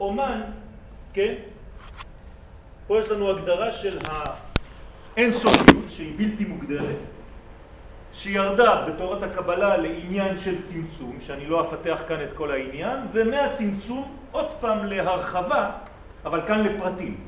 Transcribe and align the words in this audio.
אומן, 0.00 0.40
כן? 1.12 1.34
פה 2.86 2.98
יש 2.98 3.08
לנו 3.08 3.30
הגדרה 3.30 3.70
של 3.70 3.98
האינסופיות 5.16 5.84
שהיא 5.88 6.14
בלתי 6.16 6.44
מוגדרת, 6.44 6.98
שירדה 8.12 8.86
בתורת 8.88 9.22
הקבלה 9.22 9.76
לעניין 9.76 10.36
של 10.36 10.62
צמצום, 10.62 11.16
שאני 11.20 11.46
לא 11.46 11.60
אפתח 11.60 12.02
כאן 12.08 12.22
את 12.22 12.32
כל 12.32 12.50
העניין, 12.50 12.98
ומהצמצום 13.12 14.16
עוד 14.32 14.46
פעם 14.60 14.84
להרחבה, 14.84 15.70
אבל 16.24 16.40
כאן 16.46 16.64
לפרטים. 16.64 17.20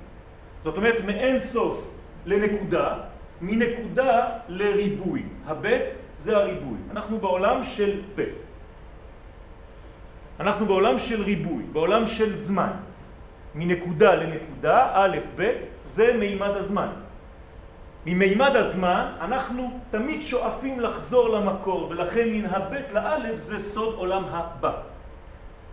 זאת 0.65 0.77
אומרת 0.77 1.01
מאין 1.07 1.41
סוף 1.41 1.85
לנקודה, 2.27 2.95
מנקודה 3.41 4.29
לריבוי. 4.49 5.23
הבית 5.47 5.95
זה 6.19 6.37
הריבוי. 6.37 6.79
אנחנו 6.91 7.19
בעולם 7.19 7.63
של 7.63 8.01
בית. 8.15 8.52
אנחנו 10.43 10.67
בעולם 10.67 10.99
של 10.99 11.23
ריבוי, 11.23 11.63
בעולם 11.73 12.07
של 12.07 12.41
זמן. 12.41 12.71
מנקודה 13.55 14.15
לנקודה, 14.15 14.91
א', 14.93 15.17
ב', 15.37 15.53
זה 15.87 16.17
מימד 16.19 16.51
הזמן. 16.51 16.89
ממימד 18.07 18.57
הזמן 18.57 19.13
אנחנו 19.21 19.81
תמיד 19.91 20.23
שואפים 20.23 20.81
לחזור 20.81 21.29
למקור, 21.29 21.87
ולכן 21.91 22.29
מן 22.29 22.47
הבית 22.47 22.87
לאלף 22.93 23.37
זה 23.41 23.61
סוד 23.61 23.95
עולם 23.95 24.25
הבא. 24.25 24.73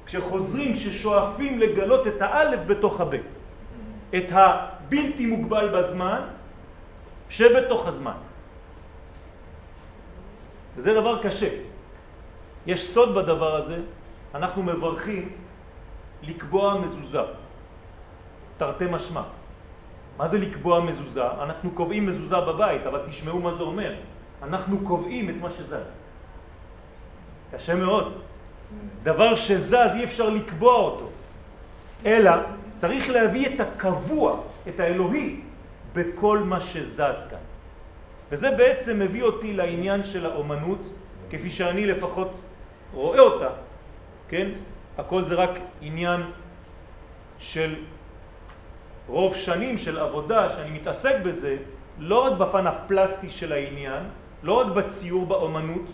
כשחוזרים, 0.05 0.73
כששואפים 0.73 1.59
לגלות 1.59 2.07
את 2.07 2.21
האלף 2.21 2.59
בתוך 2.67 3.01
הבית. 3.01 3.39
את 4.15 4.29
הבלתי 4.29 5.25
מוגבל 5.25 5.69
בזמן 5.73 6.21
שבתוך 7.29 7.87
הזמן. 7.87 8.17
וזה 10.77 10.93
דבר 10.93 11.23
קשה. 11.23 11.49
יש 12.65 12.89
סוד 12.93 13.15
בדבר 13.15 13.55
הזה, 13.55 13.77
אנחנו 14.35 14.63
מברכים 14.63 15.29
לקבוע 16.21 16.79
מזוזה, 16.79 17.21
תרתי 18.57 18.85
משמע. 18.91 19.21
מה 20.17 20.27
זה 20.27 20.37
לקבוע 20.37 20.79
מזוזה? 20.79 21.23
אנחנו 21.43 21.71
קובעים 21.71 22.05
מזוזה 22.05 22.39
בבית, 22.39 22.85
אבל 22.85 23.01
תשמעו 23.09 23.39
מה 23.39 23.53
זה 23.53 23.63
אומר. 23.63 23.93
אנחנו 24.43 24.79
קובעים 24.79 25.29
את 25.29 25.35
מה 25.41 25.51
שזז. 25.51 25.75
קשה 27.51 27.75
מאוד. 27.75 28.21
דבר 29.03 29.35
שזז 29.35 29.75
אי 29.95 30.03
אפשר 30.03 30.29
לקבוע 30.29 30.73
אותו, 30.73 31.09
אלא 32.05 32.31
צריך 32.77 33.09
להביא 33.09 33.55
את 33.55 33.59
הקבוע, 33.59 34.39
את 34.67 34.79
האלוהי, 34.79 35.41
בכל 35.93 36.39
מה 36.39 36.61
שזז 36.61 37.27
כאן. 37.29 37.39
וזה 38.31 38.51
בעצם 38.51 38.99
מביא 38.99 39.23
אותי 39.23 39.53
לעניין 39.53 40.03
של 40.03 40.25
האומנות, 40.25 40.79
כפי 41.29 41.49
שאני 41.49 41.85
לפחות 41.85 42.41
רואה 42.93 43.19
אותה, 43.19 43.49
כן? 44.29 44.49
הכל 44.97 45.23
זה 45.23 45.35
רק 45.35 45.49
עניין 45.81 46.21
של 47.39 47.75
רוב 49.07 49.35
שנים 49.35 49.77
של 49.77 49.99
עבודה 49.99 50.49
שאני 50.51 50.69
מתעסק 50.69 51.15
בזה, 51.25 51.57
לא 51.99 52.25
רק 52.25 52.37
בפן 52.37 52.67
הפלסטי 52.67 53.29
של 53.29 53.51
העניין, 53.53 54.03
לא 54.43 54.53
רק 54.53 54.67
בציור 54.67 55.25
באומנות, 55.25 55.85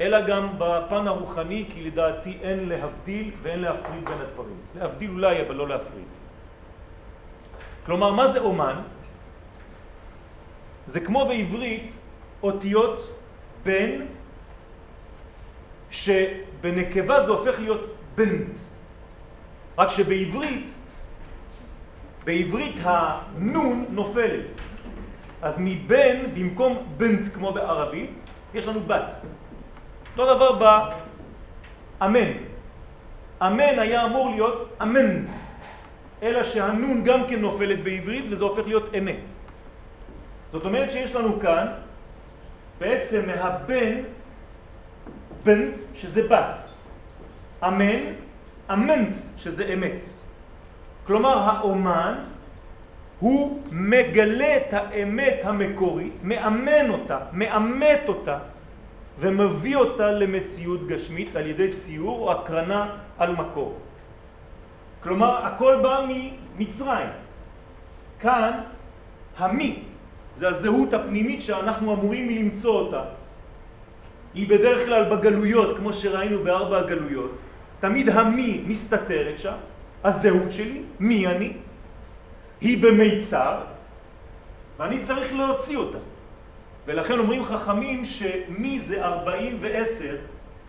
אלא 0.00 0.26
גם 0.26 0.48
בפן 0.58 1.06
הרוחני, 1.08 1.66
כי 1.74 1.84
לדעתי 1.84 2.38
אין 2.42 2.68
להבדיל 2.68 3.30
ואין 3.42 3.60
להפריד 3.60 4.04
בין 4.04 4.18
הדברים. 4.20 4.56
להבדיל 4.78 5.10
אולי, 5.10 5.42
אבל 5.42 5.54
לא 5.54 5.68
להפריד. 5.68 6.08
כלומר, 7.86 8.12
מה 8.12 8.26
זה 8.26 8.40
אומן? 8.40 8.82
זה 10.86 11.00
כמו 11.00 11.26
בעברית 11.26 11.92
אותיות 12.42 13.18
בן, 13.64 14.06
שבנקבה 16.58 17.24
זה 17.24 17.30
הופך 17.30 17.60
להיות 17.60 17.94
בנט. 18.14 18.58
רק 19.78 19.88
שבעברית, 19.88 20.78
בעברית 22.24 22.80
הנון 22.82 23.84
נופלת. 23.90 24.46
אז 25.42 25.56
מבן, 25.58 26.34
במקום 26.34 26.86
בנט 26.96 27.34
כמו 27.34 27.52
בערבית, 27.52 28.20
יש 28.54 28.66
לנו 28.66 28.80
בת. 28.80 29.14
אותו 30.16 30.34
דבר 30.34 30.58
באמן. 32.00 32.32
אמן 33.42 33.78
היה 33.78 34.04
אמור 34.04 34.30
להיות 34.30 34.68
אמן, 34.82 35.24
אלא 36.22 36.44
שהנון 36.44 37.04
גם 37.04 37.26
כן 37.28 37.40
נופלת 37.40 37.84
בעברית 37.84 38.24
וזה 38.30 38.44
הופך 38.44 38.66
להיות 38.66 38.94
אמת. 38.98 39.30
זאת 40.52 40.64
אומרת 40.64 40.90
שיש 40.90 41.14
לנו 41.14 41.40
כאן 41.40 41.66
בעצם 42.78 43.26
מהבן 43.26 43.94
בנט 45.48 45.78
שזה 45.94 46.28
בת, 46.28 46.58
אמן, 47.64 48.00
אמנט 48.72 49.16
שזה 49.36 49.64
אמת. 49.74 50.04
כלומר 51.06 51.38
האומן 51.38 52.14
הוא 53.18 53.62
מגלה 53.72 54.56
את 54.56 54.72
האמת 54.72 55.40
המקורית, 55.42 56.12
מאמן 56.22 56.90
אותה, 56.90 57.18
מאמת 57.32 58.00
אותה 58.08 58.38
ומביא 59.18 59.76
אותה 59.76 60.12
למציאות 60.12 60.86
גשמית 60.86 61.36
על 61.36 61.46
ידי 61.46 61.72
ציור 61.72 62.18
או 62.18 62.32
הקרנה 62.32 62.96
על 63.18 63.36
מקור. 63.36 63.78
כלומר 65.02 65.46
הכל 65.46 65.80
בא 65.82 66.06
ממצרים. 66.08 67.08
כאן 68.20 68.60
המי 69.38 69.82
זה 70.34 70.48
הזהות 70.48 70.94
הפנימית 70.94 71.42
שאנחנו 71.42 71.94
אמורים 71.94 72.30
למצוא 72.30 72.80
אותה. 72.80 73.17
היא 74.38 74.48
בדרך 74.48 74.86
כלל 74.86 75.04
בגלויות, 75.16 75.76
כמו 75.76 75.92
שראינו 75.92 76.44
בארבע 76.44 76.78
הגלויות. 76.78 77.40
תמיד 77.80 78.08
המי 78.08 78.62
מסתתרת 78.66 79.38
שם, 79.38 79.58
הזהות 80.04 80.52
שלי, 80.52 80.82
מי 81.00 81.26
אני, 81.26 81.52
היא 82.60 82.82
במיצר, 82.82 83.60
ואני 84.78 85.00
צריך 85.02 85.34
להוציא 85.34 85.76
אותה. 85.76 85.98
ולכן 86.86 87.18
אומרים 87.18 87.44
חכמים 87.44 88.04
שמי 88.04 88.80
זה 88.80 89.04
ארבעים 89.04 89.58
ועשר, 89.60 90.16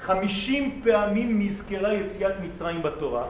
חמישים 0.01 0.81
פעמים 0.83 1.41
נזכרה 1.41 1.93
יציאת 1.93 2.33
מצרים 2.41 2.81
בתורה. 2.81 3.23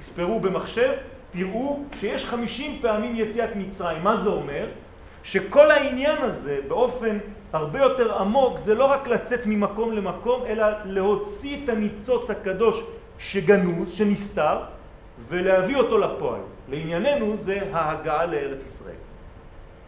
תספרו 0.00 0.40
במחשב, 0.40 0.92
תראו 1.30 1.84
שיש 2.00 2.24
חמישים 2.24 2.78
פעמים 2.80 3.16
יציאת 3.16 3.56
מצרים. 3.56 4.02
מה 4.02 4.16
זה 4.16 4.28
אומר? 4.28 4.66
שכל 5.22 5.70
העניין 5.70 6.16
הזה 6.22 6.58
באופן 6.68 7.18
הרבה 7.52 7.78
יותר 7.78 8.18
עמוק 8.18 8.58
זה 8.58 8.74
לא 8.74 8.84
רק 8.84 9.06
לצאת 9.06 9.46
ממקום 9.46 9.92
למקום, 9.92 10.46
אלא 10.46 10.66
להוציא 10.84 11.64
את 11.64 11.68
הניצוץ 11.68 12.30
הקדוש 12.30 12.84
שגנוז, 13.18 13.92
שנסתר, 13.92 14.58
ולהביא 15.28 15.76
אותו 15.76 15.98
לפועל. 15.98 16.40
לענייננו 16.68 17.36
זה 17.36 17.60
ההגעה 17.72 18.26
לארץ 18.26 18.62
ישראל. 18.62 18.96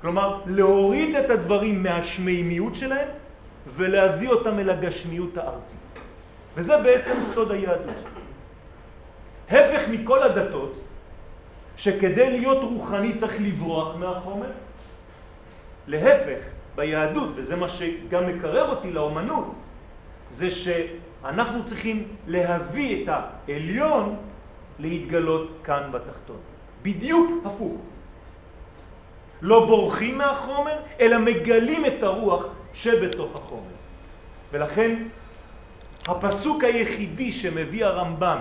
כלומר, 0.01 0.41
להוריד 0.47 1.17
את 1.17 1.31
הדברים 1.31 1.83
מהשמימיות 1.83 2.77
שלהם 2.77 3.09
ולהביא 3.77 4.29
אותם 4.29 4.59
אל 4.59 4.71
הגשמיות 4.71 5.39
הארצית. 5.39 5.81
וזה 6.57 6.77
בעצם 6.79 7.23
סוד 7.23 7.51
היהדות. 7.51 7.95
הפך 9.51 9.83
מכל 9.91 10.23
הדתות, 10.23 10.75
שכדי 11.77 12.31
להיות 12.31 12.63
רוחני 12.63 13.15
צריך 13.15 13.37
לברוח 13.41 13.97
מהחומר, 13.97 14.51
להפך, 15.87 16.54
ביהדות, 16.77 17.31
וזה 17.35 17.57
מה 17.57 17.69
שגם 17.69 18.27
מקרב 18.27 18.69
אותי 18.71 18.93
לאומנות, 18.93 19.55
זה 20.31 20.51
שאנחנו 20.51 21.65
צריכים 21.65 22.09
להביא 22.27 23.05
את 23.05 23.09
העליון 23.09 24.17
להתגלות 24.79 25.51
כאן 25.65 25.89
בתחתון. 25.93 26.39
בדיוק 26.83 27.47
הפוך. 27.47 27.81
לא 29.43 29.67
בורחים 29.67 30.19
מהחומר, 30.19 30.77
אלא 31.01 31.19
מגלים 31.19 31.87
את 31.87 32.03
הרוח 32.03 32.47
שבתוך 32.75 33.37
החומר. 33.37 33.75
ולכן 34.53 35.03
הפסוק 36.09 36.65
היחידי 36.65 37.33
שמביא 37.33 37.85
הרמב"ם 37.85 38.39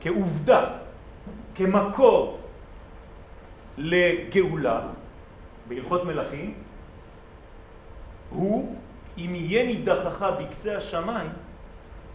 כעובדה, 0.00 0.64
כמקור 1.54 2.38
לגאולה, 3.78 4.80
בהלכות 5.68 6.04
מלכים, 6.04 6.54
הוא 8.32 8.76
אם 9.18 9.34
יהיה 9.34 9.66
נידחך 9.66 10.26
בקצה 10.40 10.76
השמיים, 10.76 11.30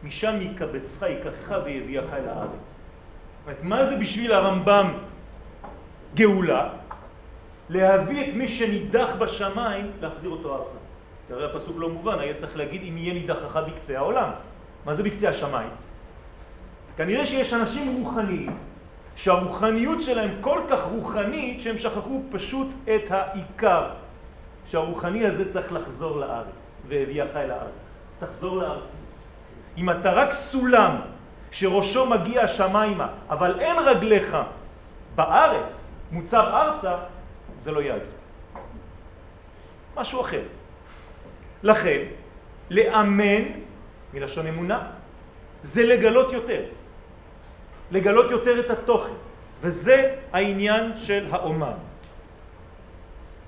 משם 0.04 0.36
יקבצך, 0.42 1.02
ייקחך 1.02 1.56
ויביאך 1.66 2.06
אל 2.14 2.30
הארץ. 2.30 2.84
זאת 3.46 3.56
מה 3.64 3.86
זה 3.86 3.98
בשביל 3.98 4.34
הרמב"ם 4.34 4.94
גאולה? 6.16 6.70
להביא 7.70 8.30
את 8.30 8.34
מי 8.34 8.48
שנידח 8.48 9.16
בשמיים, 9.20 9.92
להחזיר 10.02 10.30
אותו 10.30 10.56
ארצה. 10.56 10.78
כי 11.28 11.34
הרי 11.34 11.46
הפסוק 11.46 11.78
לא 11.80 11.90
מובן, 11.90 12.20
היה 12.20 12.34
צריך 12.34 12.58
להגיד 12.58 12.82
אם 12.82 12.98
יהיה 12.98 13.14
נידחך 13.14 13.60
בקצה 13.68 13.98
העולם. 13.98 14.30
מה 14.86 14.94
זה 14.94 15.04
בקצה 15.04 15.30
השמיים? 15.30 15.70
כנראה 16.98 17.26
שיש 17.26 17.54
אנשים 17.54 18.04
רוחניים 18.04 18.58
שהרוחניות 19.16 20.04
שלהם 20.04 20.32
כל 20.42 20.62
כך 20.70 20.80
רוחנית 20.84 21.62
שהם 21.62 21.78
שכחו 21.78 22.22
פשוט 22.32 22.68
את 22.84 23.12
העיקר, 23.12 23.90
שהרוחני 24.68 25.26
הזה 25.26 25.54
צריך 25.54 25.74
לחזור 25.74 26.18
לארץ, 26.18 26.86
והביאך 26.88 27.30
אל 27.36 27.52
הארץ. 27.52 28.02
תחזור 28.20 28.58
לארץ. 28.58 28.96
אם 29.78 29.90
אתה 29.90 30.14
רק 30.14 30.32
סולם 30.32 30.96
שראשו 31.52 32.06
מגיע 32.06 32.42
השמיימה, 32.42 33.08
אבל 33.30 33.60
אין 33.60 33.76
רגליך 33.80 34.38
בארץ, 35.16 35.92
מוצב 36.12 36.44
ארצה, 36.54 36.96
זה 37.58 37.72
לא 37.72 37.82
יהדות. 37.82 38.18
משהו 39.96 40.22
אחר. 40.22 40.42
לכן, 41.64 42.02
לאמן, 42.70 43.44
מלשון 44.14 44.48
אמונה, 44.48 44.80
זה 45.64 45.86
לגלות 45.86 46.32
יותר. 46.32 46.62
לגלות 47.92 48.32
יותר 48.32 48.60
את 48.60 48.70
התוכן, 48.70 49.14
וזה 49.62 50.16
העניין 50.34 50.98
של 50.98 51.28
האומן. 51.32 51.78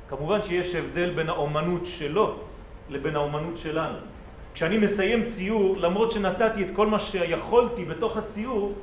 כמובן 0.09 0.41
שיש 0.41 0.75
הבדל 0.75 1.09
בין 1.09 1.29
האומנות 1.29 1.87
שלו 1.87 2.35
לבין 2.89 3.15
האומנות 3.15 3.57
שלנו. 3.57 3.97
כשאני 4.53 4.77
מסיים 4.77 5.25
ציור, 5.25 5.77
למרות 5.77 6.11
שנתתי 6.11 6.63
את 6.63 6.67
כל 6.75 6.87
מה 6.87 6.99
שיכולתי 6.99 7.85
בתוך 7.85 8.17
הציור, 8.17 8.73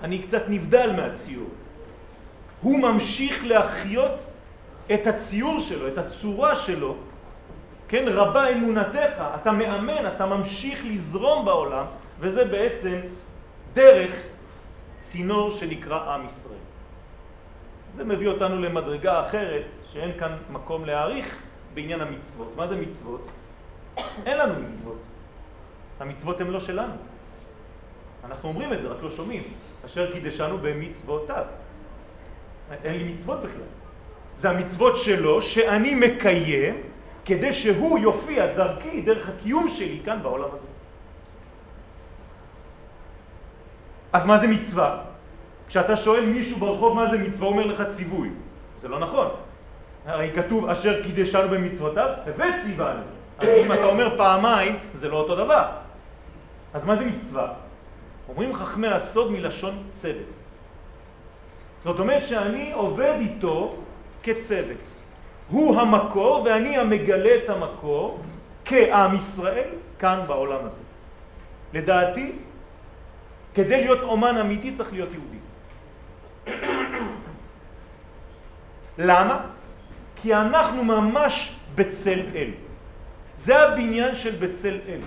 אני 0.00 0.18
קצת 0.18 0.42
נבדל 0.48 0.92
מהציור. 0.96 1.48
הוא 2.60 2.78
ממשיך 2.78 3.44
להחיות 3.44 4.26
את 4.94 5.06
הציור 5.06 5.60
שלו, 5.60 5.88
את 5.88 5.98
הצורה 5.98 6.56
שלו, 6.56 6.96
כן, 7.88 8.04
רבה 8.08 8.52
אמונתך, 8.52 9.22
אתה 9.34 9.52
מאמן, 9.52 10.06
אתה 10.16 10.26
ממשיך 10.26 10.80
לזרום 10.84 11.44
בעולם, 11.44 11.84
וזה 12.20 12.44
בעצם 12.44 12.96
דרך 13.74 14.16
צינור 14.98 15.50
שנקרא 15.50 16.14
עם 16.14 16.26
ישראל. 16.26 16.64
זה 17.94 18.04
מביא 18.04 18.28
אותנו 18.28 18.60
למדרגה 18.60 19.28
אחרת, 19.28 19.64
שאין 19.92 20.18
כאן 20.18 20.36
מקום 20.50 20.84
להעריך 20.84 21.38
בעניין 21.74 22.00
המצוות. 22.00 22.52
מה 22.56 22.66
זה 22.66 22.76
מצוות? 22.76 23.30
אין 24.26 24.38
לנו 24.38 24.54
מצוות. 24.68 24.98
המצוות 26.00 26.40
הן 26.40 26.46
לא 26.46 26.60
שלנו. 26.60 26.94
אנחנו 28.24 28.48
אומרים 28.48 28.72
את 28.72 28.82
זה, 28.82 28.88
רק 28.88 29.02
לא 29.02 29.10
שומעים. 29.10 29.42
אשר 29.86 30.12
קידשנו 30.12 30.58
במצוותיו. 30.58 31.44
אין 32.84 32.94
לי 32.94 33.12
מצוות 33.12 33.38
בכלל. 33.38 33.70
זה 34.36 34.50
המצוות 34.50 34.96
שלו 34.96 35.42
שאני 35.42 35.94
מקיים 35.94 36.82
כדי 37.24 37.52
שהוא 37.52 37.98
יופיע 37.98 38.54
דרכי, 38.54 39.00
דרך 39.00 39.28
הקיום 39.28 39.68
שלי 39.68 40.00
כאן 40.04 40.22
בעולם 40.22 40.48
הזה. 40.52 40.66
אז 44.12 44.26
מה 44.26 44.38
זה 44.38 44.46
מצווה? 44.46 45.13
כשאתה 45.74 45.96
שואל 45.96 46.26
מישהו 46.26 46.58
ברחוב 46.58 46.94
מה 46.94 47.10
זה 47.10 47.18
מצווה, 47.18 47.48
אומר 47.48 47.66
לך 47.66 47.82
ציווי. 47.88 48.28
זה 48.78 48.88
לא 48.88 48.98
נכון. 48.98 49.28
הרי 50.06 50.30
כתוב 50.34 50.68
אשר 50.68 51.02
קידשנו 51.02 51.48
במצוותיו 51.48 52.08
וציוונו. 52.36 53.02
אז 53.38 53.48
אם 53.48 53.72
אתה 53.72 53.84
אומר 53.84 54.16
פעמיים, 54.16 54.76
זה 54.92 55.08
לא 55.08 55.16
אותו 55.16 55.36
דבר. 55.36 55.66
אז 56.74 56.86
מה 56.86 56.96
זה 56.96 57.06
מצווה? 57.06 57.52
אומרים 58.28 58.54
חכמי 58.54 58.88
הסוד 58.88 59.32
מלשון 59.32 59.82
צוות. 59.92 60.42
זאת 61.84 61.98
אומרת 61.98 62.22
שאני 62.22 62.72
עובד 62.72 63.14
איתו 63.20 63.76
כצוות. 64.22 64.94
הוא 65.48 65.80
המקור 65.80 66.42
ואני 66.44 66.78
המגלה 66.78 67.34
את 67.44 67.50
המקור 67.50 68.20
כעם 68.64 69.16
ישראל 69.16 69.68
כאן 69.98 70.20
בעולם 70.26 70.66
הזה. 70.66 70.82
לדעתי, 71.72 72.32
כדי 73.54 73.80
להיות 73.80 74.00
אומן 74.02 74.36
אמיתי 74.36 74.72
צריך 74.72 74.92
להיות 74.92 75.12
יהודי. 75.12 75.43
למה? 78.98 79.40
כי 80.16 80.34
אנחנו 80.34 80.84
ממש 80.84 81.56
בצל 81.74 82.20
אל. 82.34 82.50
זה 83.36 83.62
הבניין 83.62 84.14
של 84.14 84.46
בצל 84.46 84.78
אל. 84.88 85.00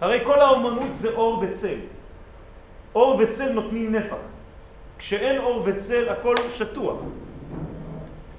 הרי 0.00 0.20
כל 0.24 0.40
האומנות 0.40 0.96
זה 0.96 1.08
אור 1.14 1.38
וצל. 1.42 1.78
אור 2.94 3.20
וצל 3.20 3.52
נותנים 3.52 3.94
נפח. 3.94 4.16
כשאין 4.98 5.40
אור 5.40 5.62
וצל 5.66 6.08
הכל 6.08 6.34
שטוח. 6.50 6.98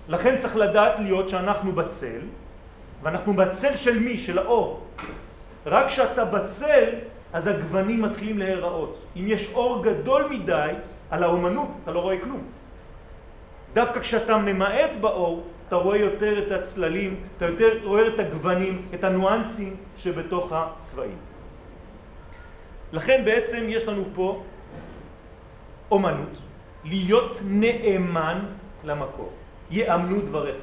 לכן 0.07 0.37
צריך 0.37 0.55
לדעת 0.55 0.99
להיות 0.99 1.29
שאנחנו 1.29 1.71
בצל, 1.71 2.19
ואנחנו 3.03 3.33
בצל 3.33 3.75
של 3.75 3.99
מי? 3.99 4.17
של 4.17 4.37
האור. 4.37 4.83
רק 5.65 5.87
כשאתה 5.87 6.25
בצל, 6.25 6.89
אז 7.33 7.47
הגוונים 7.47 8.01
מתחילים 8.01 8.37
להיראות. 8.37 8.97
אם 9.15 9.25
יש 9.27 9.51
אור 9.53 9.83
גדול 9.83 10.27
מדי 10.29 10.73
על 11.09 11.23
האומנות, 11.23 11.69
אתה 11.83 11.91
לא 11.91 11.99
רואה 11.99 12.17
כלום. 12.19 12.41
דווקא 13.73 13.99
כשאתה 13.99 14.37
ממעט 14.37 14.95
באור, 15.01 15.43
אתה 15.67 15.75
רואה 15.75 15.97
יותר 15.97 16.47
את 16.47 16.51
הצללים, 16.51 17.19
אתה 17.37 17.45
יותר 17.45 17.79
רואה 17.83 18.07
את 18.07 18.19
הגוונים, 18.19 18.81
את 18.93 19.03
הניואנסים 19.03 19.75
שבתוך 19.97 20.51
הצבעים. 20.51 21.17
לכן 22.93 23.21
בעצם 23.25 23.65
יש 23.69 23.87
לנו 23.87 24.03
פה 24.15 24.43
אומנות, 25.91 26.37
להיות 26.83 27.39
נאמן 27.45 28.39
למקור. 28.83 29.31
יאמנו 29.71 30.21
דבריך. 30.21 30.57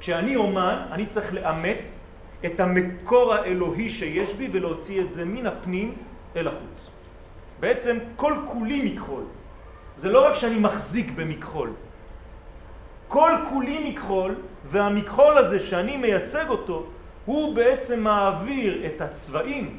כשאני 0.00 0.36
אומן, 0.36 0.82
אני 0.90 1.06
צריך 1.06 1.34
לאמת 1.34 1.88
את 2.46 2.60
המקור 2.60 3.34
האלוהי 3.34 3.90
שיש 3.90 4.34
בי 4.34 4.48
ולהוציא 4.52 5.00
את 5.00 5.10
זה 5.10 5.24
מן 5.24 5.46
הפנים 5.46 5.94
אל 6.36 6.48
החוץ. 6.48 6.90
בעצם 7.60 7.98
כל 8.16 8.34
כולי 8.46 8.92
מכחול. 8.92 9.22
זה 9.98 10.08
לא 10.08 10.26
רק 10.26 10.34
שאני 10.34 10.58
מחזיק 10.58 11.10
במכחול. 11.10 11.70
כל 13.08 13.30
כולי 13.48 13.90
מכחול, 13.90 14.34
והמכחול 14.70 15.38
הזה 15.38 15.60
שאני 15.60 15.96
מייצג 15.96 16.44
אותו, 16.48 16.86
הוא 17.24 17.56
בעצם 17.56 18.00
מעביר 18.00 18.86
את 18.86 19.00
הצבעים, 19.00 19.78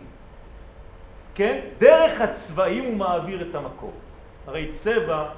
כן? 1.36 1.60
דרך 1.78 2.22
הצבעים 2.22 2.84
הוא 2.84 2.96
מעביר 2.96 3.50
את 3.50 3.56
המקור. 3.56 3.94
הרי 4.48 4.72
צבע 4.72 5.30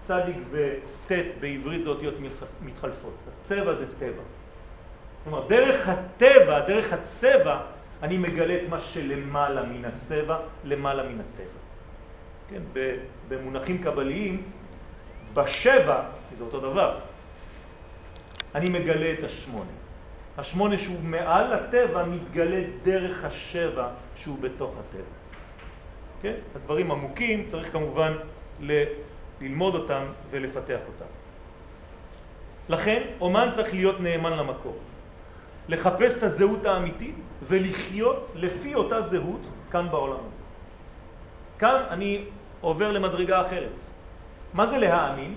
צדיק 0.00 0.36
וט' 0.50 1.12
בעברית 1.40 1.82
זה 1.82 1.88
אותיות 1.88 2.14
מתחלפות. 2.62 3.14
אז 3.28 3.40
צבע 3.42 3.74
זה 3.74 3.86
טבע. 3.98 4.22
כלומר, 5.24 5.46
דרך 5.48 5.88
הטבע, 5.88 6.60
דרך 6.60 6.92
הצבע, 6.92 7.60
אני 8.02 8.18
מגלה 8.18 8.54
את 8.54 8.68
מה 8.68 8.80
שלמעלה 8.80 9.62
מן 9.62 9.84
הצבע, 9.84 10.38
למעלה 10.64 11.02
מן 11.02 11.20
הטבע. 11.20 11.67
כן, 12.50 12.62
במונחים 13.28 13.78
קבליים, 13.82 14.42
בשבע, 15.34 16.02
זה 16.32 16.44
אותו 16.44 16.60
דבר, 16.60 16.98
אני 18.54 18.70
מגלה 18.70 19.12
את 19.12 19.24
השמונה. 19.24 19.70
השמונה 20.38 20.78
שהוא 20.78 21.00
מעל 21.02 21.52
הטבע 21.52 22.04
מתגלה 22.04 22.62
דרך 22.82 23.24
השבע 23.24 23.88
שהוא 24.16 24.38
בתוך 24.40 24.74
הטבע. 24.78 25.02
כן? 26.22 26.34
הדברים 26.54 26.90
עמוקים, 26.90 27.46
צריך 27.46 27.72
כמובן 27.72 28.12
ללמוד 29.40 29.74
אותם 29.74 30.02
ולפתח 30.30 30.78
אותם. 30.86 31.10
לכן, 32.68 33.02
אומן 33.20 33.48
צריך 33.52 33.74
להיות 33.74 34.00
נאמן 34.00 34.32
למקור. 34.32 34.78
לחפש 35.68 36.18
את 36.18 36.22
הזהות 36.22 36.66
האמיתית 36.66 37.14
ולחיות 37.42 38.32
לפי 38.34 38.74
אותה 38.74 39.02
זהות 39.02 39.40
כאן 39.70 39.90
בעולם 39.90 40.24
הזה. 40.24 40.36
כאן 41.58 41.82
אני 41.90 42.24
עובר 42.60 42.92
למדרגה 42.92 43.40
אחרת. 43.46 43.78
מה 44.54 44.66
זה 44.66 44.78
להאמין? 44.78 45.34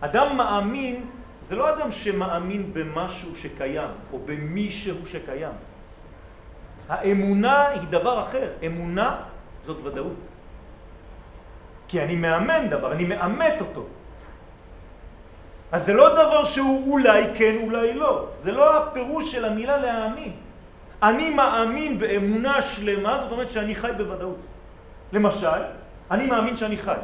אדם 0.00 0.36
מאמין 0.36 1.04
זה 1.40 1.56
לא 1.56 1.74
אדם 1.74 1.90
שמאמין 1.90 2.72
במשהו 2.72 3.36
שקיים 3.36 3.90
או 4.12 4.18
במישהו 4.18 5.06
שקיים. 5.06 5.52
האמונה 6.88 7.68
היא 7.68 7.88
דבר 7.90 8.22
אחר. 8.22 8.48
אמונה 8.66 9.16
זאת 9.64 9.76
ודאות. 9.84 10.26
כי 11.88 12.02
אני 12.02 12.16
מאמן 12.16 12.68
דבר, 12.68 12.92
אני 12.92 13.04
מאמת 13.04 13.60
אותו. 13.60 13.86
אז 15.72 15.86
זה 15.86 15.92
לא 15.92 16.12
דבר 16.14 16.44
שהוא 16.44 16.92
אולי 16.92 17.22
כן, 17.34 17.56
אולי 17.62 17.94
לא. 17.94 18.28
זה 18.36 18.52
לא 18.52 18.76
הפירוש 18.76 19.32
של 19.32 19.44
המילה 19.44 19.76
להאמין. 19.76 20.32
אני 21.02 21.30
מאמין 21.30 21.98
באמונה 21.98 22.62
שלמה, 22.62 23.18
זאת 23.18 23.32
אומרת 23.32 23.50
שאני 23.50 23.74
חי 23.74 23.90
בוודאות. 23.96 24.38
למשל, 25.12 25.62
אני 26.10 26.26
מאמין 26.26 26.56
שאני 26.56 26.76
חי. 26.76 26.96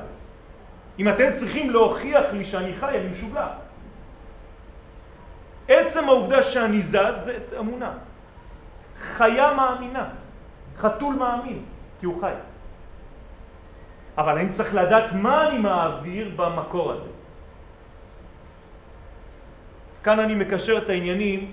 אם 0.98 1.08
אתם 1.08 1.28
צריכים 1.36 1.70
להוכיח 1.70 2.24
לי 2.32 2.44
שאני 2.44 2.74
חי, 2.74 2.98
אני 2.98 3.08
משוגע. 3.08 3.46
עצם 5.68 6.04
העובדה 6.08 6.42
שאני 6.42 6.80
זז 6.80 7.24
זה 7.24 7.38
אמונה. 7.58 7.92
חיה 9.00 9.54
מאמינה, 9.54 10.08
חתול 10.78 11.14
מאמין, 11.14 11.64
כי 12.00 12.06
הוא 12.06 12.20
חי. 12.20 12.32
אבל 14.18 14.38
אני 14.38 14.48
צריך 14.48 14.74
לדעת 14.74 15.12
מה 15.12 15.48
אני 15.48 15.58
מעביר 15.58 16.32
במקור 16.36 16.92
הזה. 16.92 17.10
כאן 20.04 20.20
אני 20.20 20.34
מקשר 20.34 20.78
את 20.78 20.90
העניינים 20.90 21.52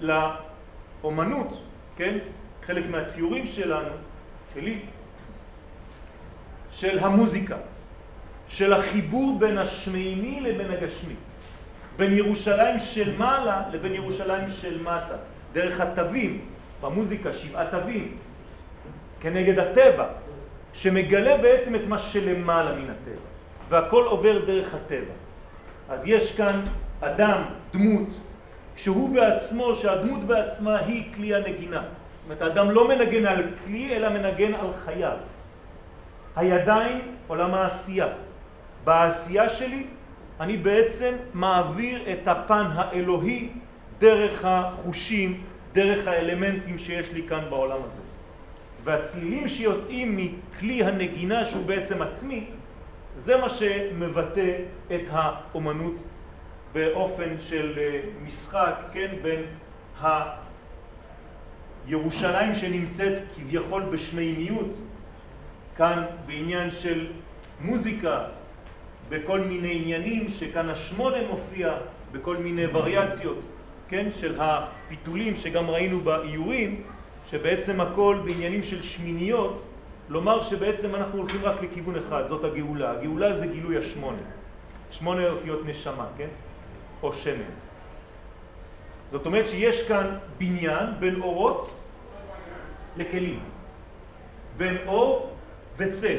לאומנות, 0.00 1.62
כן? 1.96 2.18
חלק 2.66 2.84
מהציורים 2.90 3.46
שלנו, 3.46 3.92
שלי, 4.54 4.82
של 6.72 6.98
המוזיקה, 6.98 7.56
של 8.48 8.72
החיבור 8.72 9.38
בין 9.38 9.58
השמימי 9.58 10.40
לבין 10.40 10.70
הגשמי, 10.70 11.14
בין 11.96 12.12
ירושלים 12.12 12.78
של 12.78 13.16
מעלה 13.18 13.62
לבין 13.72 13.94
ירושלים 13.94 14.48
של 14.48 14.82
מטה, 14.82 15.16
דרך 15.52 15.80
התווים, 15.80 16.40
במוזיקה 16.80 17.32
שבעה 17.32 17.70
תווים, 17.70 18.16
כנגד 19.20 19.58
הטבע, 19.58 20.06
שמגלה 20.72 21.36
בעצם 21.36 21.74
את 21.74 21.86
מה 21.86 21.98
שלמעלה 21.98 22.72
מן 22.72 22.90
הטבע, 22.90 23.26
והכל 23.68 24.04
עובר 24.04 24.44
דרך 24.44 24.74
הטבע. 24.74 25.14
אז 25.88 26.06
יש 26.06 26.36
כאן 26.36 26.60
אדם, 27.00 27.42
דמות, 27.72 28.08
שהוא 28.76 29.14
בעצמו, 29.14 29.74
שהדמות 29.74 30.24
בעצמה 30.24 30.78
היא 30.78 31.14
כלי 31.14 31.34
הנגינה. 31.34 31.82
זאת 31.82 32.24
אומרת, 32.24 32.42
האדם 32.42 32.70
לא 32.70 32.88
מנגן 32.88 33.26
על 33.26 33.42
כלי, 33.64 33.96
אלא 33.96 34.08
מנגן 34.08 34.54
על 34.54 34.66
חייו. 34.84 35.16
הידיים, 36.36 37.16
עולם 37.26 37.54
העשייה. 37.54 38.08
בעשייה 38.84 39.48
שלי 39.48 39.86
אני 40.40 40.56
בעצם 40.56 41.14
מעביר 41.34 42.12
את 42.12 42.28
הפן 42.28 42.64
האלוהי 42.74 43.48
דרך 43.98 44.44
החושים, 44.44 45.42
דרך 45.72 46.06
האלמנטים 46.06 46.78
שיש 46.78 47.12
לי 47.12 47.28
כאן 47.28 47.44
בעולם 47.50 47.78
הזה. 47.84 48.00
והצלילים 48.84 49.48
שיוצאים 49.48 50.16
מכלי 50.16 50.84
הנגינה 50.84 51.46
שהוא 51.46 51.66
בעצם 51.66 52.02
עצמי, 52.02 52.46
זה 53.16 53.36
מה 53.36 53.48
שמבטא 53.48 54.56
את 54.94 55.02
האומנות 55.10 55.94
באופן 56.72 57.38
של 57.38 57.74
אה, 57.78 58.00
משחק, 58.26 58.74
כן, 58.92 59.14
בין 59.22 59.42
הירושלים 61.86 62.54
שנמצאת 62.54 63.22
כביכול 63.36 63.82
בשמימיות, 63.82 64.78
כאן 65.80 66.04
בעניין 66.26 66.70
של 66.70 67.06
מוזיקה, 67.60 68.24
בכל 69.08 69.40
מיני 69.40 69.80
עניינים, 69.82 70.28
שכאן 70.28 70.68
השמונה 70.68 71.16
מופיע 71.30 71.74
בכל 72.12 72.36
מיני 72.36 72.66
וריאציות, 72.66 73.38
כן, 73.88 74.10
של 74.10 74.40
הפיתולים 74.40 75.36
שגם 75.36 75.70
ראינו 75.70 76.00
באיורים, 76.00 76.82
שבעצם 77.30 77.80
הכל 77.80 78.18
בעניינים 78.24 78.62
של 78.62 78.82
שמיניות, 78.82 79.66
לומר 80.08 80.42
שבעצם 80.42 80.94
אנחנו 80.94 81.18
הולכים 81.18 81.40
רק 81.42 81.62
לכיוון 81.62 81.96
אחד, 81.96 82.28
זאת 82.28 82.44
הגאולה. 82.44 82.90
הגאולה 82.90 83.36
זה 83.36 83.46
גילוי 83.46 83.78
השמונה. 83.78 84.22
שמונה 84.90 85.28
אותיות 85.28 85.66
נשמה, 85.66 86.06
כן? 86.16 86.28
או 87.02 87.12
שמן. 87.12 87.52
זאת 89.10 89.26
אומרת 89.26 89.46
שיש 89.46 89.88
כאן 89.88 90.06
בניין 90.38 90.86
בין 90.98 91.20
אורות 91.20 91.72
לכלים. 92.96 93.40
בין 94.56 94.76
אור 94.86 95.39
וצל. 95.80 96.18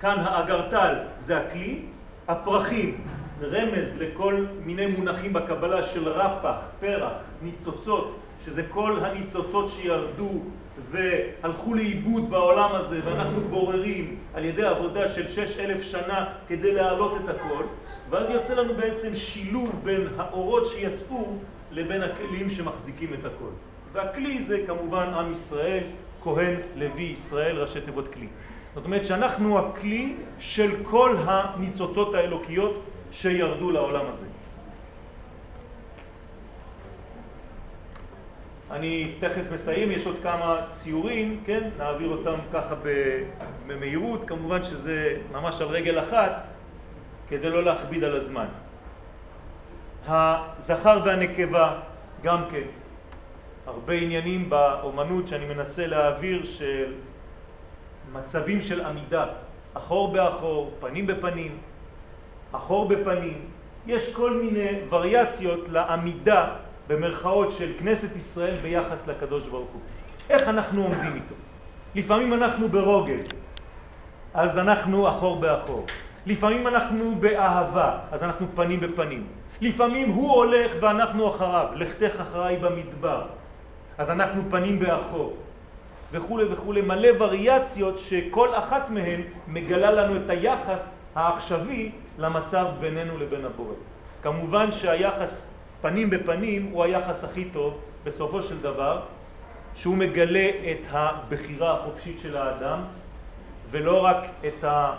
כאן 0.00 0.16
האגרטל 0.18 0.94
זה 1.18 1.38
הכלי, 1.38 1.80
הפרחים, 2.28 3.04
רמז 3.42 3.96
לכל 4.00 4.44
מיני 4.64 4.86
מונחים 4.86 5.32
בקבלה 5.32 5.82
של 5.82 6.08
רפח, 6.08 6.62
פרח, 6.80 7.18
ניצוצות, 7.42 8.18
שזה 8.44 8.62
כל 8.62 8.98
הניצוצות 9.02 9.68
שירדו 9.68 10.42
והלכו 10.90 11.74
לאיבוד 11.74 12.30
בעולם 12.30 12.70
הזה 12.72 13.00
ואנחנו 13.04 13.40
בוררים 13.40 14.16
על 14.34 14.44
ידי 14.44 14.64
עבודה 14.64 15.08
של 15.08 15.28
שש 15.28 15.58
אלף 15.58 15.82
שנה 15.82 16.24
כדי 16.48 16.74
להעלות 16.74 17.16
את 17.24 17.28
הכל 17.28 17.64
ואז 18.10 18.30
יוצא 18.30 18.54
לנו 18.54 18.74
בעצם 18.74 19.14
שילוב 19.14 19.80
בין 19.84 20.08
האורות 20.16 20.66
שיצאו 20.66 21.36
לבין 21.70 22.02
הכלים 22.02 22.50
שמחזיקים 22.50 23.14
את 23.14 23.24
הכל 23.24 23.50
והכלי 23.92 24.42
זה 24.42 24.62
כמובן 24.66 25.06
עם 25.06 25.30
ישראל, 25.30 25.84
כהן, 26.22 26.54
לוי, 26.76 27.02
ישראל, 27.02 27.60
ראשי 27.60 27.80
תיבות 27.80 28.08
כלי 28.08 28.26
זאת 28.74 28.84
אומרת 28.84 29.06
שאנחנו 29.06 29.58
הכלי 29.58 30.16
של 30.38 30.84
כל 30.84 31.16
הניצוצות 31.24 32.14
האלוקיות 32.14 32.82
שירדו 33.12 33.70
לעולם 33.70 34.06
הזה 34.06 34.26
אני 38.70 39.12
תכף 39.20 39.52
מסיים, 39.52 39.90
יש 39.90 40.06
עוד 40.06 40.16
כמה 40.22 40.60
ציורים, 40.70 41.40
כן? 41.46 41.68
נעביר 41.78 42.08
אותם 42.08 42.34
ככה 42.52 42.74
במהירות, 43.66 44.24
כמובן 44.24 44.62
שזה 44.62 45.16
ממש 45.32 45.60
על 45.60 45.68
רגל 45.68 45.98
אחת, 45.98 46.40
כדי 47.28 47.50
לא 47.50 47.64
להכביד 47.64 48.04
על 48.04 48.16
הזמן. 48.16 48.46
הזכר 50.06 51.00
והנקבה, 51.04 51.80
גם 52.22 52.42
כן, 52.50 52.66
הרבה 53.66 53.92
עניינים 53.92 54.50
באומנות 54.50 55.28
שאני 55.28 55.46
מנסה 55.46 55.86
להעביר 55.86 56.44
של 56.44 56.92
מצבים 58.12 58.60
של 58.60 58.86
עמידה, 58.86 59.26
אחור 59.74 60.12
באחור, 60.12 60.70
פנים 60.80 61.06
בפנים, 61.06 61.58
אחור 62.52 62.88
בפנים, 62.88 63.38
יש 63.86 64.14
כל 64.14 64.30
מיני 64.30 64.68
וריאציות 64.88 65.68
לעמידה 65.68 66.48
במרכאות 66.88 67.52
של 67.52 67.72
כנסת 67.78 68.16
ישראל 68.16 68.54
ביחס 68.54 69.08
לקדוש 69.08 69.48
ברוך 69.48 69.70
הוא. 69.72 69.80
איך 70.30 70.48
אנחנו 70.48 70.82
עומדים 70.82 71.14
איתו? 71.14 71.34
לפעמים 71.94 72.34
אנחנו 72.34 72.68
ברוגז, 72.68 73.28
אז 74.34 74.58
אנחנו 74.58 75.08
אחור 75.08 75.40
באחור. 75.40 75.86
לפעמים 76.26 76.66
אנחנו 76.66 77.14
באהבה, 77.20 77.98
אז 78.12 78.22
אנחנו 78.22 78.46
פנים 78.54 78.80
בפנים. 78.80 79.26
לפעמים 79.60 80.10
הוא 80.10 80.32
הולך 80.32 80.72
ואנחנו 80.80 81.28
אחריו, 81.28 81.66
לכתך 81.74 82.20
אחריי 82.20 82.56
במדבר, 82.56 83.22
אז 83.98 84.10
אנחנו 84.10 84.42
פנים 84.50 84.78
באחור. 84.78 85.36
וכו' 86.12 86.40
וכו', 86.50 86.72
מלא 86.72 87.08
וריאציות 87.18 87.98
שכל 87.98 88.54
אחת 88.54 88.90
מהן 88.90 89.20
מגלה 89.48 89.90
לנו 89.90 90.16
את 90.16 90.30
היחס 90.30 91.04
העכשווי 91.14 91.90
למצב 92.18 92.66
בינינו 92.80 93.18
לבין 93.18 93.44
הבורא. 93.44 93.74
כמובן 94.22 94.72
שהיחס 94.72 95.54
פנים 95.80 96.10
בפנים 96.10 96.70
הוא 96.72 96.84
היחס 96.84 97.24
הכי 97.24 97.44
טוב 97.44 97.78
בסופו 98.04 98.42
של 98.42 98.62
דבר, 98.62 99.00
שהוא 99.74 99.96
מגלה 99.96 100.50
את 100.70 100.86
הבחירה 100.90 101.74
החופשית 101.74 102.18
של 102.18 102.36
האדם 102.36 102.80
ולא 103.70 104.04
רק 104.04 104.24
את, 104.46 104.64
ה, 104.64 104.94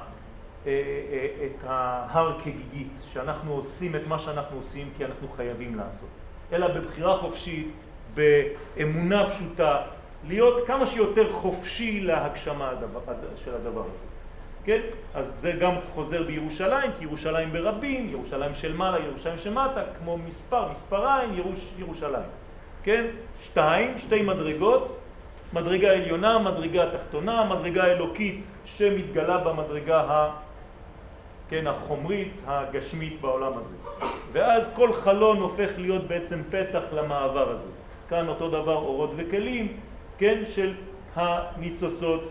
אה, 0.65 0.71
אה, 1.11 1.45
את 1.45 1.63
ההר 1.67 2.39
כגיגית, 2.43 2.93
שאנחנו 3.13 3.53
עושים 3.53 3.95
את 3.95 4.07
מה 4.07 4.19
שאנחנו 4.19 4.57
עושים 4.57 4.89
כי 4.97 5.05
אנחנו 5.05 5.27
חייבים 5.35 5.75
לעשות, 5.75 6.09
אלא 6.53 6.67
בבחירה 6.67 7.17
חופשית, 7.17 7.67
באמונה 8.13 9.29
פשוטה, 9.29 9.81
להיות 10.27 10.67
כמה 10.67 10.85
שיותר 10.85 11.33
חופשי 11.33 12.01
להגשמה 12.01 12.71
של 13.35 13.55
הדבר 13.55 13.81
הזה. 13.81 14.05
כן? 14.63 14.81
אז 15.13 15.33
זה 15.37 15.51
גם 15.51 15.73
חוזר 15.93 16.23
בירושלים, 16.23 16.91
כי 16.97 17.03
ירושלים 17.03 17.53
ברבים, 17.53 18.09
ירושלים 18.09 18.55
של 18.55 18.75
מעלה, 18.77 18.99
ירושלים 19.05 19.37
של 19.37 19.53
מטה, 19.53 19.83
כמו 19.99 20.17
מספר, 20.17 20.71
מספריים, 20.71 21.37
ירוש, 21.37 21.73
ירושלים. 21.79 22.29
כן? 22.83 23.05
שתיים, 23.43 23.97
שתי 23.97 24.21
מדרגות, 24.21 24.97
מדרגה 25.53 25.91
עליונה, 25.91 26.39
מדרגה 26.39 26.85
תחתונה, 26.91 27.45
מדרגה 27.45 27.85
אלוקית 27.85 28.47
שמתגלה 28.65 29.37
במדרגה 29.37 30.01
ה... 30.01 30.31
כן, 31.49 31.67
החומרית, 31.67 32.41
הגשמית 32.47 33.21
בעולם 33.21 33.57
הזה. 33.57 33.75
ואז 34.31 34.75
כל 34.75 34.93
חלון 34.93 35.37
הופך 35.37 35.69
להיות 35.77 36.07
בעצם 36.07 36.41
פתח 36.49 36.83
למעבר 36.91 37.51
הזה. 37.51 37.69
כאן 38.09 38.27
אותו 38.27 38.49
דבר 38.49 38.75
אורות 38.75 39.11
וכלים, 39.15 39.77
כן, 40.19 40.43
של 40.45 40.73
הניצוצות 41.15 42.29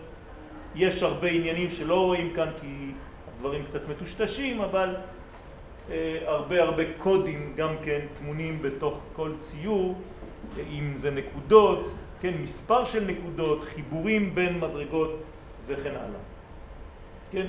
יש 0.75 1.03
הרבה 1.03 1.27
עניינים 1.27 1.71
שלא 1.71 2.05
רואים 2.05 2.33
כאן 2.35 2.49
כי 2.61 2.91
הדברים 3.27 3.65
קצת 3.69 3.81
מטושטשים, 3.89 4.61
אבל 4.61 4.95
אה, 5.91 6.17
הרבה 6.25 6.63
הרבה 6.63 6.83
קודים 6.97 7.53
גם 7.55 7.75
כן 7.83 7.99
טמונים 8.19 8.61
בתוך 8.61 8.99
כל 9.13 9.31
ציור, 9.37 9.95
אם 10.57 10.91
זה 10.95 11.11
נקודות, 11.11 11.93
כן, 12.21 12.33
מספר 12.43 12.85
של 12.85 13.05
נקודות, 13.05 13.63
חיבורים 13.63 14.35
בין 14.35 14.59
מדרגות 14.59 15.19
וכן 15.67 15.89
הלאה. 15.89 16.19
כן, 17.31 17.45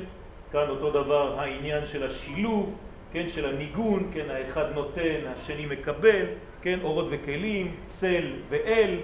כאן 0.52 0.68
אותו 0.68 0.90
דבר 0.90 1.40
העניין 1.40 1.86
של 1.86 2.06
השילוב, 2.06 2.74
כן, 3.12 3.28
של 3.28 3.54
הניגון, 3.54 4.10
כן, 4.14 4.30
האחד 4.30 4.74
נותן, 4.74 5.20
השני 5.26 5.66
מקבל, 5.66 6.24
כן, 6.62 6.78
אורות 6.82 7.06
וכלים, 7.10 7.74
צל 7.84 8.32
ואל, 8.48 8.96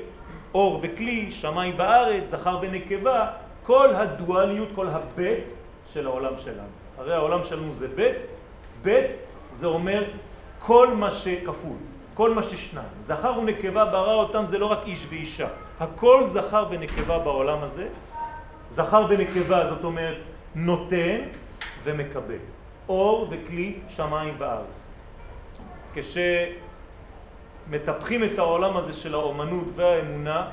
אור 0.54 0.80
וכלי, 0.82 1.30
שמיים 1.30 1.74
וארץ, 1.76 2.30
זכר 2.30 2.58
ונקבה, 2.62 3.26
כל 3.62 3.94
הדואליות, 3.94 4.68
כל 4.74 4.88
הבית 4.88 5.50
של 5.92 6.06
העולם 6.06 6.32
שלנו. 6.38 6.68
הרי 6.98 7.14
העולם 7.14 7.44
שלנו 7.44 7.74
זה 7.74 7.88
בית, 7.88 8.26
בית 8.82 9.10
זה 9.52 9.66
אומר 9.66 10.04
כל 10.58 10.94
מה 10.94 11.10
שכפול, 11.10 11.76
כל 12.14 12.34
מה 12.34 12.42
ששניים. 12.42 12.88
זכר 13.00 13.38
ונקבה 13.38 13.84
ברא 13.84 14.14
אותם 14.14 14.44
זה 14.46 14.58
לא 14.58 14.66
רק 14.66 14.78
איש 14.86 15.06
ואישה, 15.08 15.48
הכל 15.80 16.24
זכר 16.28 16.66
ונקבה 16.70 17.18
בעולם 17.18 17.58
הזה. 17.62 17.88
זכר 18.70 19.06
ונקבה 19.08 19.68
זאת 19.68 19.84
אומרת 19.84 20.16
נותן 20.54 21.18
ומקבל, 21.84 22.38
אור 22.88 23.28
וכלי 23.30 23.78
שמיים 23.88 24.34
וארץ. 24.38 24.86
כשמטפחים 27.66 28.24
את 28.24 28.38
העולם 28.38 28.76
הזה 28.76 28.92
של 28.92 29.14
האומנות 29.14 29.66
והאמונה, 29.74 30.50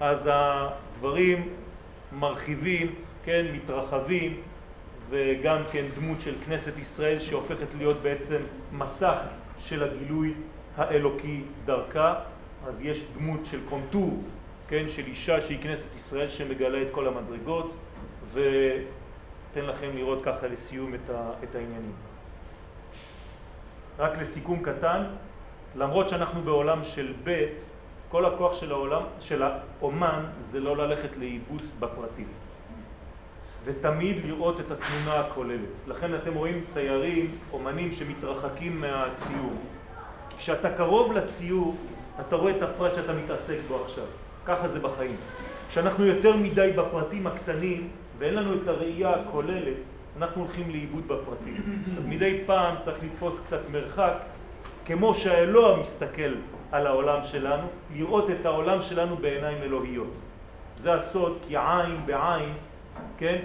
אז 0.00 0.28
הדברים 0.32 1.48
מרחיבים, 2.12 2.94
כן, 3.24 3.46
מתרחבים, 3.52 4.40
וגם 5.10 5.58
כן 5.72 5.84
דמות 5.98 6.20
של 6.20 6.34
כנסת 6.46 6.78
ישראל 6.78 7.20
שהופכת 7.20 7.66
להיות 7.76 8.02
בעצם 8.02 8.38
מסך 8.72 9.16
של 9.58 9.82
הגילוי 9.82 10.34
האלוקי 10.76 11.42
דרכה. 11.64 12.14
אז 12.66 12.82
יש 12.82 13.04
דמות 13.18 13.40
של 13.44 13.60
קונטור, 13.68 14.22
כן, 14.68 14.88
של 14.88 15.06
אישה 15.06 15.40
שהיא 15.40 15.62
כנסת 15.62 15.96
ישראל 15.96 16.28
שמגלה 16.28 16.82
את 16.82 16.88
כל 16.92 17.08
המדרגות, 17.08 17.74
ו... 18.32 18.40
אתן 19.52 19.64
לכם 19.64 19.90
לראות 19.94 20.24
ככה 20.24 20.46
לסיום 20.46 20.94
את, 20.94 21.10
ה, 21.10 21.30
את 21.44 21.54
העניינים. 21.54 21.92
רק 23.98 24.18
לסיכום 24.18 24.62
קטן, 24.62 25.04
למרות 25.76 26.08
שאנחנו 26.08 26.42
בעולם 26.42 26.84
של 26.84 27.12
ב', 27.24 27.46
כל 28.08 28.24
הכוח 28.24 28.60
של 28.60 28.72
העולם, 28.72 29.02
של 29.20 29.42
האומן 29.42 30.24
זה 30.38 30.60
לא 30.60 30.76
ללכת 30.76 31.16
לאיבוד 31.16 31.62
בפרטים. 31.80 32.26
ותמיד 33.64 34.16
לראות 34.24 34.60
את 34.60 34.70
התמונה 34.70 35.20
הכוללת. 35.20 35.68
לכן 35.86 36.14
אתם 36.14 36.34
רואים 36.34 36.64
ציירים, 36.66 37.30
אומנים 37.52 37.92
שמתרחקים 37.92 38.80
מהציור. 38.80 39.52
כי 40.30 40.36
כשאתה 40.38 40.70
קרוב 40.70 41.12
לציור, 41.12 41.76
אתה 42.20 42.36
רואה 42.36 42.56
את 42.56 42.62
הפרט 42.62 42.94
שאתה 42.94 43.12
מתעסק 43.12 43.58
בו 43.68 43.84
עכשיו. 43.84 44.04
ככה 44.44 44.68
זה 44.68 44.80
בחיים. 44.80 45.16
כשאנחנו 45.68 46.04
יותר 46.04 46.36
מדי 46.36 46.72
בפרטים 46.76 47.26
הקטנים, 47.26 47.88
ואין 48.18 48.34
לנו 48.34 48.54
את 48.54 48.68
הראייה 48.68 49.14
הכוללת, 49.14 49.84
אנחנו 50.16 50.42
הולכים 50.42 50.70
לאיבוד 50.70 51.08
בפרטים. 51.08 51.56
אז 51.96 52.04
מדי 52.04 52.42
פעם 52.46 52.74
צריך 52.80 52.96
לתפוס 53.02 53.40
קצת 53.46 53.60
מרחק, 53.70 54.16
כמו 54.86 55.14
שהאלוה 55.14 55.76
מסתכל 55.80 56.34
על 56.72 56.86
העולם 56.86 57.24
שלנו, 57.24 57.68
לראות 57.94 58.30
את 58.30 58.46
העולם 58.46 58.82
שלנו 58.82 59.16
בעיניים 59.16 59.62
אלוהיות. 59.62 60.14
זה 60.76 60.94
הסוד, 60.94 61.38
כי 61.48 61.56
עין 61.56 62.06
בעין, 62.06 62.52
כן? 63.18 63.38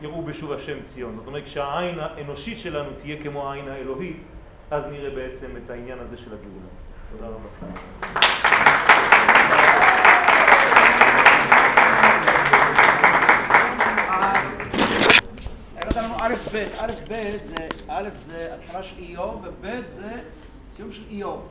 יראו 0.00 0.22
בשוב 0.22 0.52
השם 0.52 0.82
ציון. 0.82 1.16
זאת 1.16 1.26
אומרת, 1.26 1.44
כשהעין 1.44 1.98
האנושית 1.98 2.58
שלנו 2.58 2.90
תהיה 3.02 3.22
כמו 3.22 3.50
העין 3.50 3.68
האלוהית, 3.68 4.24
אז 4.70 4.86
נראה 4.92 5.10
בעצם 5.10 5.50
את 5.64 5.70
העניין 5.70 5.98
הזה 5.98 6.16
של 6.16 6.30
הגאולה. 6.32 6.68
תודה 7.12 7.26
רבה. 7.26 7.48
א' 16.18 16.34
ב', 16.52 16.56
א' 16.78 16.92
ב' 17.08 17.36
זה, 17.44 17.68
א' 17.98 18.08
זה 18.26 18.54
התחלה 18.54 18.82
של 18.82 18.98
איוב 18.98 19.44
וב' 19.44 19.82
זה 19.88 20.22
סיום 20.74 20.92
של 20.92 21.02
איוב. 21.10 21.48